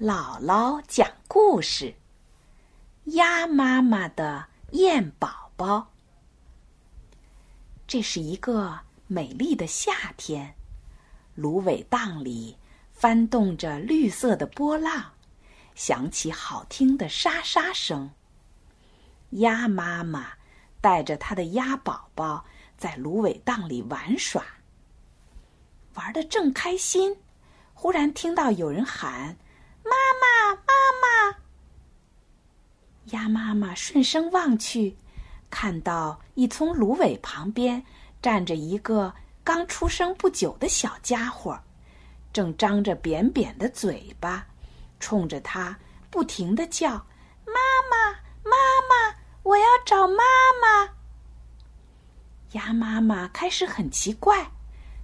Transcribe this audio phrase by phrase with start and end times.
[0.00, 1.92] 姥姥讲故事：
[3.06, 5.88] 鸭妈妈的燕宝宝。
[7.84, 10.54] 这是一个美丽的夏天，
[11.34, 12.56] 芦苇荡里
[12.92, 15.14] 翻动着绿色的波浪，
[15.74, 18.08] 响起好听的沙沙声。
[19.30, 20.28] 鸭妈妈
[20.80, 22.44] 带着它的鸭宝宝
[22.76, 24.44] 在芦苇荡里玩耍，
[25.94, 27.16] 玩的正开心，
[27.74, 29.36] 忽然听到有人喊。
[29.84, 31.38] 妈妈，妈妈！
[33.10, 34.96] 鸭妈妈顺声望去，
[35.50, 37.82] 看到一丛芦苇旁边
[38.20, 39.12] 站着一个
[39.42, 41.58] 刚出生不久的小家伙，
[42.32, 44.46] 正张着扁扁的嘴巴，
[45.00, 45.76] 冲着它
[46.10, 46.90] 不停的叫
[47.46, 47.54] ：“妈
[47.90, 48.12] 妈，
[48.44, 48.56] 妈
[48.88, 50.24] 妈，我要找妈
[50.60, 50.90] 妈！”
[52.52, 54.50] 鸭妈妈开始很奇怪，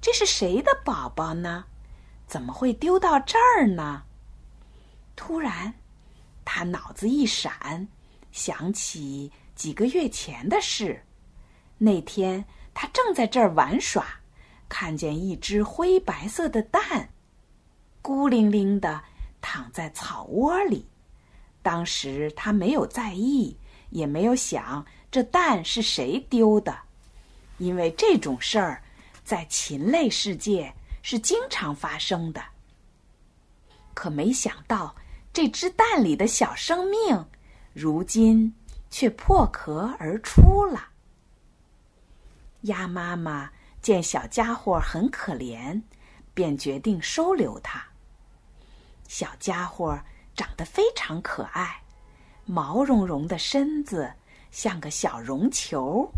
[0.00, 1.64] 这是谁的宝宝呢？
[2.26, 4.04] 怎么会丢到这儿呢？
[5.16, 5.74] 突然，
[6.52, 7.86] 他脑子一闪，
[8.32, 11.00] 想起几个月前的事。
[11.78, 14.04] 那天他正在这儿玩耍，
[14.68, 17.08] 看见一只灰白色的蛋，
[18.02, 19.00] 孤零零的
[19.40, 20.84] 躺在草窝里。
[21.62, 23.56] 当时他没有在意，
[23.90, 26.76] 也没有想这蛋是谁丢的，
[27.58, 28.82] 因为这种事儿
[29.22, 32.42] 在禽类世界是经常发生的。
[33.94, 34.92] 可没想到。
[35.32, 37.24] 这只蛋里的小生命，
[37.72, 38.52] 如今
[38.90, 40.88] 却破壳而出了。
[42.62, 45.80] 鸭妈妈见小家伙很可怜，
[46.34, 47.82] 便决定收留它。
[49.06, 49.98] 小家伙
[50.34, 51.80] 长得非常可爱，
[52.44, 54.12] 毛茸茸的身子
[54.50, 56.10] 像个小绒球。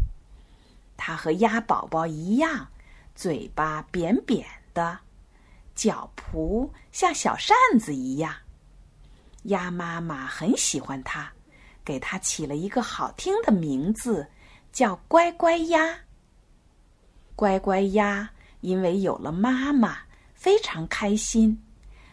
[0.97, 2.67] 它和鸭宝宝一样，
[3.15, 4.99] 嘴巴扁扁的，
[5.75, 8.35] 脚蹼像小扇子一样。
[9.45, 11.31] 鸭妈妈很喜欢它，
[11.85, 14.27] 给它起了一个好听的名字，
[14.73, 15.99] 叫乖乖鸭。
[17.35, 18.31] 乖乖鸭
[18.61, 19.99] 因为有了妈妈，
[20.33, 21.61] 非常开心。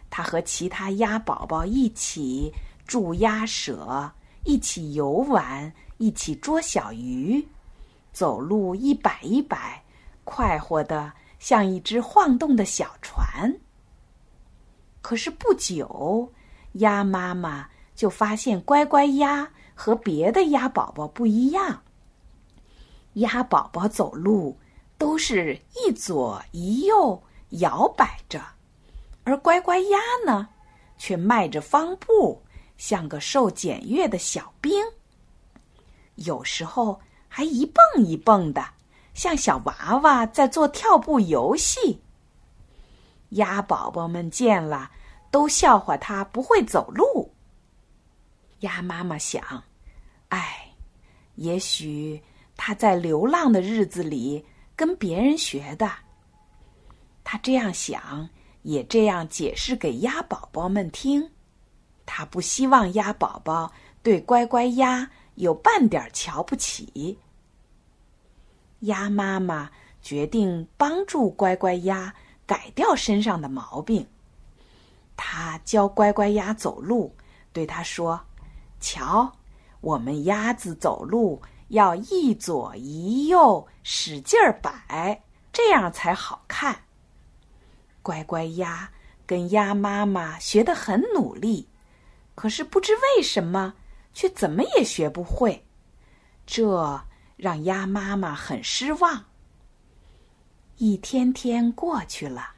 [0.09, 2.51] 它和其他鸭宝宝一起
[2.87, 4.11] 住鸭舍，
[4.43, 7.47] 一起游玩，一起捉小鱼，
[8.11, 9.83] 走路一摆一摆，
[10.23, 13.55] 快活的像一只晃动的小船。
[15.01, 16.33] 可是不久。
[16.73, 21.81] 鸭妈妈就发现乖乖鸭和别的鸭宝宝不一样。
[23.13, 24.57] 鸭宝宝走路
[24.97, 28.41] 都是一左一右摇摆着，
[29.23, 30.47] 而乖乖鸭呢，
[30.97, 32.41] 却迈着方步，
[32.77, 34.83] 像个受检阅的小兵。
[36.15, 38.63] 有时候还一蹦一蹦的，
[39.13, 42.01] 像小娃娃在做跳步游戏。
[43.29, 44.91] 鸭宝宝们见了。
[45.31, 47.31] 都笑话他不会走路。
[48.61, 49.63] 鸭妈妈想
[50.29, 50.73] ：“哎，
[51.35, 52.21] 也许
[52.57, 54.45] 他在流浪的日子里
[54.75, 55.89] 跟别人学的。”
[57.23, 58.27] 他这样想，
[58.63, 61.31] 也这样解释给鸭宝宝们听。
[62.05, 67.17] 他不希望鸭宝宝对乖乖鸭有半点瞧不起。
[68.79, 69.69] 鸭妈妈
[70.01, 72.13] 决定帮助乖乖鸭
[72.47, 74.05] 改掉身上的毛病。
[75.21, 77.13] 他教乖乖鸭走路，
[77.51, 78.21] 对他说
[78.79, 79.29] ：“瞧，
[79.81, 85.21] 我们鸭子走路要一左一右，使劲儿摆，
[85.51, 86.83] 这样才好看。”
[88.01, 88.89] 乖乖鸭
[89.25, 91.67] 跟鸭妈妈学得很努力，
[92.33, 93.73] 可是不知为什么，
[94.13, 95.67] 却怎么也学不会，
[96.45, 97.01] 这
[97.35, 99.25] 让鸭妈妈很失望。
[100.77, 102.51] 一天天过去了，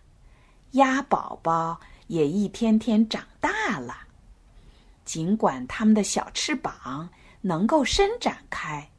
[0.73, 1.79] 鸭宝宝。
[2.11, 3.95] 也一天天长大了，
[5.05, 8.91] 尽管它们的小翅膀能够伸展开，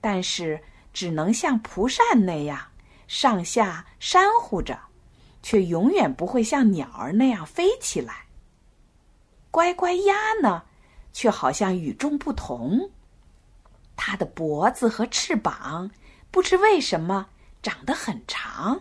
[0.00, 0.60] 但是
[0.92, 2.60] 只能像蒲扇那样
[3.06, 4.76] 上下扇呼着，
[5.40, 8.26] 却永远不会像鸟儿那样飞起来。
[9.52, 10.64] 乖乖鸭呢，
[11.12, 12.90] 却好像与众不同，
[13.94, 15.88] 它的脖子和翅膀
[16.32, 17.28] 不知为什么
[17.62, 18.80] 长得很长，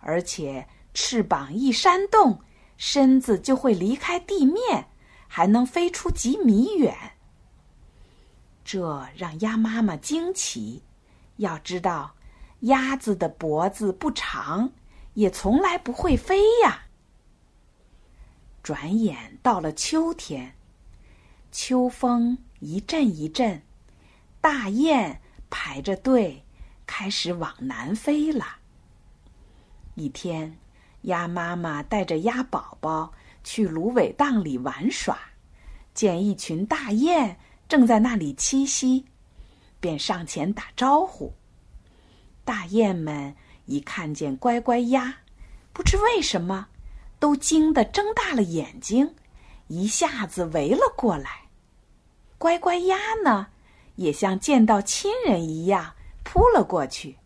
[0.00, 2.38] 而且翅膀一扇动。
[2.76, 4.88] 身子就会离开地面，
[5.28, 6.96] 还能飞出几米远。
[8.64, 10.82] 这让鸭妈妈惊奇。
[11.36, 12.14] 要知道，
[12.60, 14.72] 鸭子的脖子不长，
[15.14, 16.86] 也从来不会飞呀。
[18.62, 20.54] 转眼到了秋天，
[21.52, 23.62] 秋风一阵一阵，
[24.40, 25.20] 大雁
[25.50, 26.44] 排着队
[26.86, 28.46] 开始往南飞了。
[29.94, 30.58] 一天。
[31.04, 33.12] 鸭妈妈带着鸭宝宝
[33.42, 35.18] 去芦苇荡里玩耍，
[35.92, 39.06] 见一群大雁正在那里栖息，
[39.80, 41.32] 便上前打招呼。
[42.44, 43.34] 大雁们
[43.66, 45.16] 一看见乖乖鸭，
[45.72, 46.68] 不知为什么，
[47.18, 49.14] 都惊得睁大了眼睛，
[49.68, 51.30] 一下子围了过来。
[52.38, 53.48] 乖乖鸭呢，
[53.96, 57.16] 也像见到亲人一样扑了过去，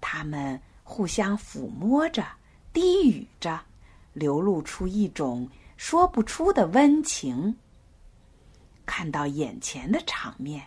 [0.00, 2.24] 它们互相抚摸着，
[2.74, 3.58] 低语着，
[4.12, 5.48] 流露出一种
[5.78, 7.56] 说不出的温情。
[8.84, 10.62] 看到眼前的场面，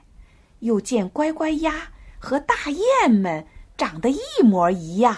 [0.61, 3.45] 又见乖乖鸭和大雁们。
[3.77, 5.15] 长得一模一样，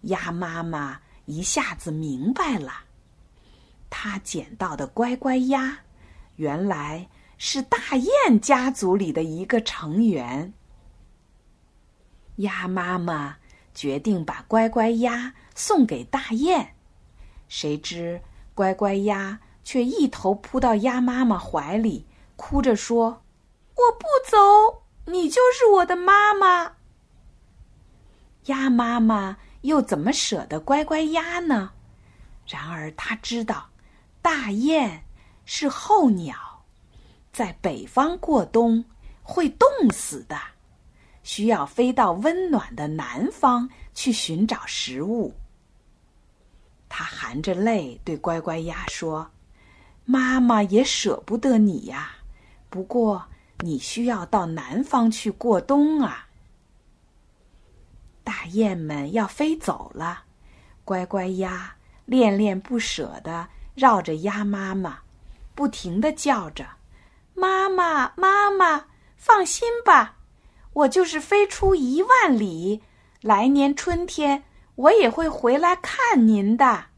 [0.00, 2.72] 鸭妈妈一下子明白了，
[3.90, 5.80] 她捡到的乖乖鸭，
[6.36, 7.06] 原来
[7.36, 10.54] 是大雁家族里的一个成员。
[12.36, 13.36] 鸭妈妈
[13.76, 16.68] 决定把乖乖鸭送给大雁，
[17.46, 18.22] 谁知
[18.54, 22.06] 乖乖鸭却一头扑到鸭妈妈怀里，
[22.36, 23.22] 哭着说
[23.76, 26.76] ：“我不走，你就是我的妈妈。”
[28.46, 31.72] 鸭妈妈又怎么舍得乖乖鸭呢？
[32.46, 33.68] 然而他知道，
[34.22, 35.04] 大雁
[35.44, 36.64] 是候鸟，
[37.30, 38.86] 在北方过冬
[39.22, 40.40] 会冻死的，
[41.26, 45.34] 需要飞到温暖的南方去寻找食物。
[46.88, 49.28] 他含着泪对乖乖鸭说
[50.06, 52.12] ：“妈妈也舍不得你呀，
[52.70, 53.26] 不过
[53.58, 56.28] 你需要到南方去过冬啊。”
[58.22, 60.22] 大雁们要飞走了，
[60.84, 61.74] 乖乖鸭
[62.04, 65.00] 恋恋不舍地绕着鸭妈妈，
[65.56, 66.64] 不停地叫着
[67.34, 68.84] ：“妈妈，妈妈，
[69.16, 70.15] 放心吧，
[70.76, 72.82] 我就是飞出一万里，
[73.22, 74.44] 来年春天
[74.74, 76.88] 我也会回来看您的。”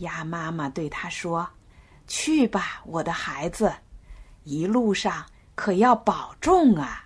[0.00, 1.46] 鸭妈妈对他说
[2.08, 3.70] ：“去吧，我的孩子，
[4.44, 7.04] 一路上可要保重啊。”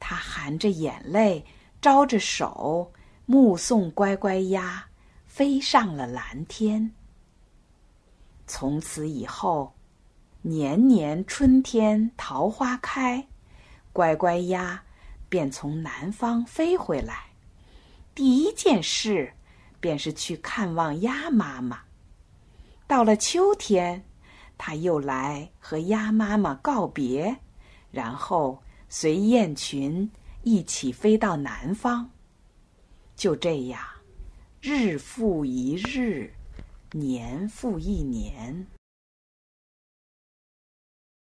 [0.00, 1.44] 他含着眼泪，
[1.82, 2.90] 招着手，
[3.26, 4.82] 目送乖乖鸭
[5.26, 6.90] 飞上了蓝天。
[8.46, 9.74] 从此以后，
[10.40, 13.28] 年年春天桃花开，
[13.92, 14.82] 乖乖鸭
[15.28, 17.24] 便从南方飞回来。
[18.14, 19.32] 第一件事，
[19.80, 21.80] 便是去看望鸭妈妈。
[22.86, 24.04] 到了秋天，
[24.58, 27.36] 它又来和鸭妈妈告别，
[27.90, 28.62] 然后。
[28.92, 30.10] 随雁群
[30.42, 32.10] 一起飞到南方。
[33.14, 33.80] 就这样，
[34.60, 36.28] 日复一日，
[36.90, 38.66] 年复一年。